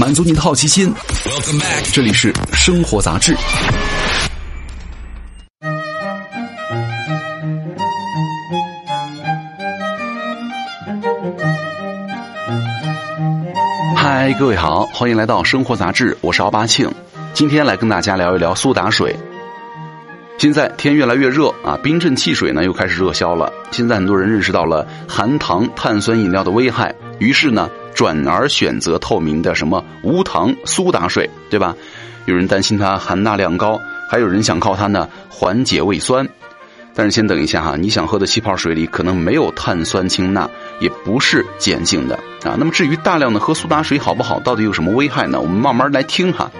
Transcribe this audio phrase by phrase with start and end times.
[0.00, 0.90] 满足你的好奇心。
[1.92, 3.36] 这里是生活杂志。
[13.94, 16.90] 嗨，各位好，欢迎来到生活杂志，我是奥巴庆。
[17.34, 19.14] 今天来跟大家聊一聊苏打水。
[20.38, 23.52] 现在天越来越热啊，冰镇汽水呢又开始热销了。
[23.70, 31.74] 现在很多人认识到了含糖碳酸饮料的危害，于是呢转而选择透明的什么无糖苏打水，对吧？
[32.26, 36.28] 有人担心它含钠量高，还有人想靠它呢缓解胃酸。
[36.94, 42.56] 但是先等一下哈，你想喝的气泡水里可能没有碳酸氢钠，也不是碱性的啊。
[42.58, 45.40] 那么至于大量的喝苏打水好不好，到底有什么危害呢？
[45.40, 46.50] 我们慢慢来听哈。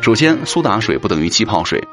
[0.00, 1.86] 首先，苏打水不等于气泡水。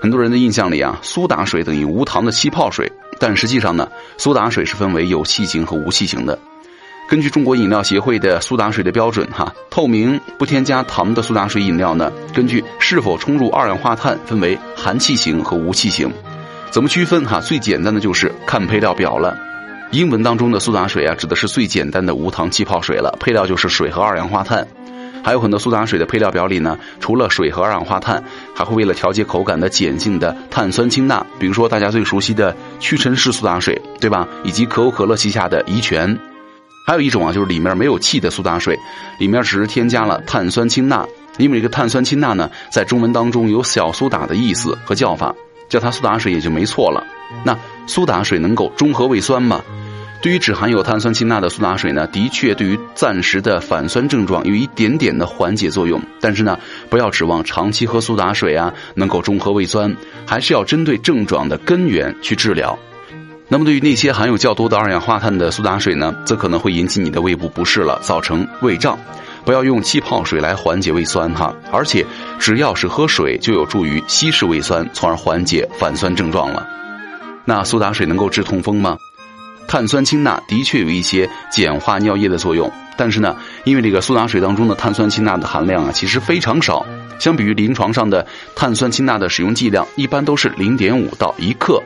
[0.00, 3.88] 很多人的印象里啊，苏打水等于无糖的气泡水，但实际上呢，
[4.18, 6.38] 苏打水是分为有气型和无气型的。
[7.10, 16.08] 根据中国饮料协会的苏打水的标准，哈，透明不添加糖的苏打水饮料呢，根据是否冲入二氧化碳，分为含气型和无气型。
[16.70, 17.24] 怎么区分？
[17.24, 19.36] 哈，最简单的就是看配料表了。
[19.90, 24.64] 英文当中的苏打水啊，指的是最简单的无糖气泡水了，配料就是水和二氧化碳。
[25.24, 28.22] 还有很多苏打水的配料表里呢，除了水和二氧化碳，
[28.54, 34.28] 还会为了调节口感的碱性的碳酸氢钠，比如说大家最熟悉的屈臣氏苏打水，对吧？
[34.44, 36.16] 以及可口可乐旗下的怡泉。
[36.90, 38.76] 还有一种啊，就是里面没有气的苏打水，
[39.16, 41.06] 里面只是添加了碳酸氢钠。
[41.38, 45.32] 因为这个碳酸氢钠呢，在中文当中有小苏打的意思和叫法，
[45.68, 47.06] 叫它苏打水也就没错了。
[47.44, 49.62] 那苏打水能够中和胃酸吗？
[50.20, 62.76] 对于只含有碳酸氢钠的苏打水呢，的确对于暂时的反酸症状有一点点的缓解作用，但是呢，不要指望长期喝苏打水啊能够中和胃酸，还是要针对症状的根源去治疗。
[63.52, 68.96] 那么对于那些含有较多的二氧化碳的苏打水呢，则可能会引起你的胃部不适了，造成胃胀。
[69.44, 72.06] 不要用气泡水来缓解胃酸哈，而且
[72.38, 76.64] 只要是喝水就有助于稀释胃酸，从而缓解反酸症状了。
[77.44, 78.96] 那苏打水能够治痛风吗？
[79.66, 83.34] 碳酸氢钠的确有一些碱化尿液的作用，但是呢，
[83.64, 86.86] 因为这个苏打水当中的碳酸氢钠的含量啊，其实非常少。
[87.18, 88.24] 相比于临床上的
[88.54, 91.82] 碳酸氢钠的使用剂量，一般都是零点五到一克，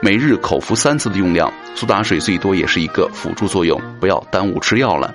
[0.00, 1.52] 每日口服三次的用量。
[1.74, 5.14] 苏打水最多也是一个辅助作用，不要耽误吃药了。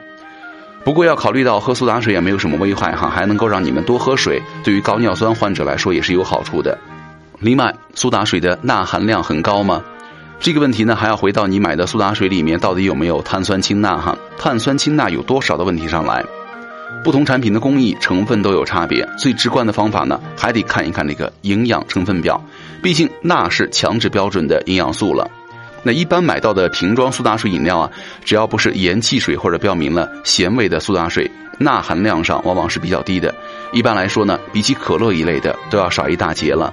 [0.83, 6.77] 不过要考虑到喝苏打水也没有什么危害哈，还能够让你们多喝水，对于高尿酸患者来说也是有好处的。
[7.39, 9.83] 另外，苏打水的钠含量很高吗？
[10.39, 14.17] 这个问题呢，还要回到你买的苏打水里面到底有没有碳酸氢钠哈？
[14.37, 16.25] 碳酸氢钠有多少的问题上来？
[17.03, 22.39] 不同产品的工艺成分都有差别，最直观的方法呢，还得看一看那个营养成分表。
[22.81, 25.29] 毕竟钠是强制标准的营养素了。
[25.83, 27.89] 那一般买到的瓶装苏打水饮料啊，
[28.23, 33.33] 只要不是盐汽水或者标明了咸味的苏打水，钠含量上往往是比较低的。
[33.71, 36.71] 一般来说呢，比起可乐一类的，都要少一大截了。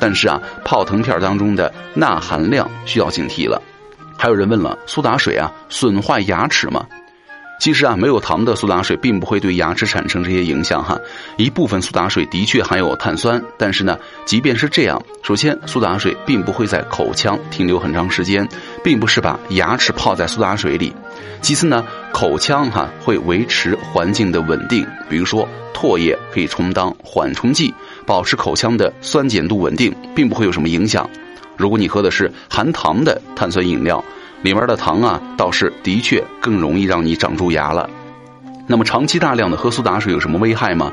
[0.00, 3.60] 但是啊，泡腾片当中的钠含量需要警惕了。
[4.16, 6.86] 还有人问了，苏打水啊，损坏牙齿吗？
[7.58, 10.98] 其实啊，没有糖的苏打水并不会对牙齿产生这些影响哈。
[11.36, 18.46] 一部分苏打水的确含有碳酸，但是呢，即便是这样，首先苏打水并不会在口腔停留很长时间，
[18.84, 20.92] 并不是把牙齿泡在苏打水里。
[21.40, 27.72] 其次呢，口腔哈会维持环境的稳定，比如说唾液可以充当缓冲剂。
[28.04, 31.10] 保持口腔的酸碱度稳定，并不会有什么影响。
[31.56, 34.04] 如果你喝的是含糖的碳酸饮料，
[34.42, 37.88] 里面的糖啊，倒是的确更容易让你长蛀牙了。
[38.66, 40.92] 那么长期大量的喝苏打水有什么危害吗？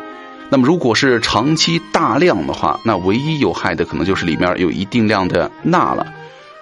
[0.50, 6.06] 那么如果是长期大量的话，那唯一有害的可能就是里面有一定量的钠了。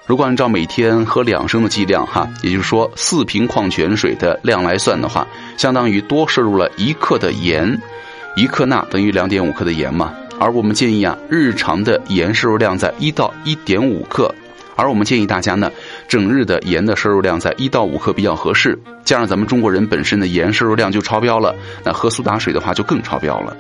[0.07, 5.27] 如果按照每天喝两升的剂量哈，也就是说四瓶矿泉水的量来算的话，
[5.57, 7.79] 相当于多摄入了一克的盐，
[8.35, 10.13] 一克钠等于两点五克的盐嘛。
[10.39, 14.33] 而我们建议啊，日常的盐摄入量在一到一点五克，
[14.75, 15.71] 而我们建议大家呢，
[16.07, 18.77] 整日的盐的摄入量在一到五克比较合适。
[19.03, 23.55] 加上咱们中国人本身的盐摄入量就超标了，那喝苏打水的话就更超标了。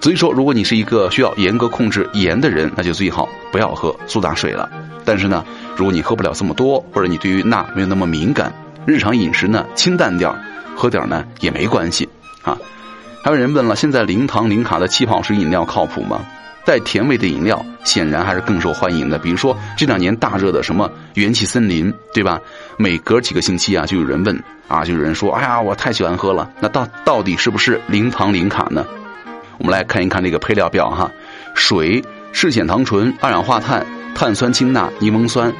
[0.00, 4.68] 所以说，如果你是一个需要严格控制盐的人，那就最好不要喝苏打水了。
[5.04, 5.44] 但是呢，
[5.76, 8.52] 如果你喝不了这么多，或者你对于钠没有那么敏感，
[8.86, 10.30] 日常饮食呢清淡点
[10.76, 12.08] 喝点呢也没关系
[12.42, 12.56] 啊。
[13.22, 16.20] 还有人问了，现在零糖零卡的气泡水饮料靠谱吗？
[16.64, 19.18] 带甜味的饮料显然还是更受欢迎的。
[19.18, 22.40] 比如说这两年大热的什么元气森林，对吧？
[22.78, 26.50] 每隔几个星期啊，就有人问啊，就有人说，哎呀，我太喜欢喝了。
[26.60, 28.86] 那到到底是不是零糖零卡呢？
[29.58, 31.10] 我们来看一看这个配料表哈：
[31.54, 32.02] 水、
[32.32, 35.52] 赤藓糖醇、二氧化碳、碳酸氢钠、柠檬酸，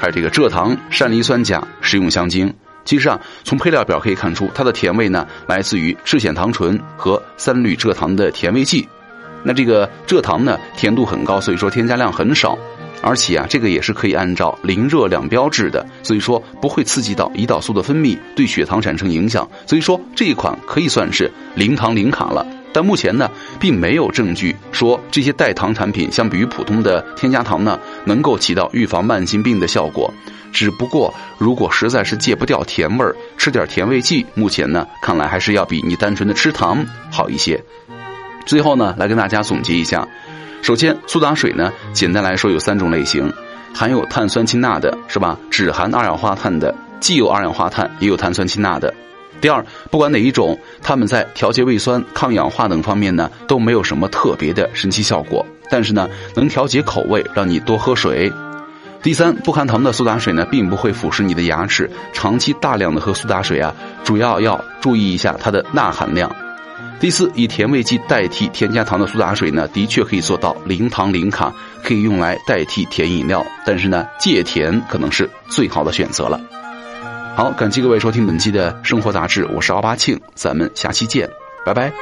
[0.00, 2.52] 还有这个蔗糖、山梨酸钾、食用香精。
[2.84, 8.88] 其实啊，从配料表可以看出，它的甜味呢来自于赤藓糖醇和三氯蔗糖的甜味剂。
[9.46, 12.58] 那这个蔗糖呢，甜度很高，所以说添加量很少。
[13.02, 19.48] 而且啊，这个也是可以按照零热量标志的，所以说不会刺激到胰岛素的分泌，对血糖产生影响。
[19.66, 22.44] 所以说这一款可以算是零糖零卡了。
[22.72, 30.12] 但目前呢，并没有证据说这些代糖产品相比于普通的添加糖呢，能够起到预防慢性病的效果。
[30.52, 37.62] 只不过，如果实在是戒不掉甜味儿，吃点甜味剂，目前呢，看来还是要比你单纯的吃糖好一些。
[38.46, 40.06] 最后呢，来跟大家总结一下。
[40.62, 43.30] 首先，苏打水呢，简单来说有三种类型：
[43.74, 45.36] 含有碳酸氢钠的，是吧？
[45.50, 48.94] 只含二氧化碳的，既有二氧化碳，也有碳酸氢钠的。
[49.40, 55.44] 第二，不管哪一种，它们在调节胃酸、抗氧化等方面呢，都没有什么特别的神奇效果。
[55.68, 58.32] 但是呢，能调节口味，让你多喝水。
[59.02, 61.90] 第三，不含糖的苏打水呢，并不会腐蚀你的牙齿。
[62.12, 66.34] 长期大量的喝苏打水啊，主要要注意一下它的钠含量。
[66.98, 71.52] 第四，以甜味剂代替添加糖的苏打水呢，的确可以做到零糖零卡，
[71.84, 73.44] 可以用来代替甜饮料。
[73.66, 76.40] 但是呢，戒甜可能是最好的选择了。
[77.36, 81.28] 好，感谢各位收听本期的生活杂志，我是奥巴庆，咱们下期见，
[81.66, 81.92] 拜拜。